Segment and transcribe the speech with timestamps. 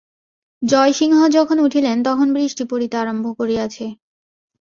[0.61, 3.85] জয়সিংহ যখন উঠিলেন তখন বৃষ্টি পড়িতে আরম্ভ করিয়াছে।